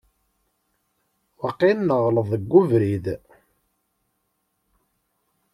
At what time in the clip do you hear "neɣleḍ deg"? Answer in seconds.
1.87-2.53